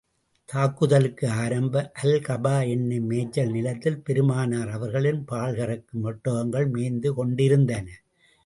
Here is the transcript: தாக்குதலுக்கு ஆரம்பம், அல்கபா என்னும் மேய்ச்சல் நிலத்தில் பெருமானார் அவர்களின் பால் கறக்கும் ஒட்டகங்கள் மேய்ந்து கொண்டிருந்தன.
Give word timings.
தாக்குதலுக்கு 0.49 1.29
ஆரம்பம், 1.29 1.91
அல்கபா 2.03 2.67
என்னும் 2.67 3.05
மேய்ச்சல் 3.05 3.51
நிலத்தில் 3.51 4.01
பெருமானார் 4.01 4.69
அவர்களின் 4.69 5.23
பால் 5.25 5.55
கறக்கும் 5.55 6.03
ஒட்டகங்கள் 6.03 6.67
மேய்ந்து 6.69 7.13
கொண்டிருந்தன. 7.13 7.87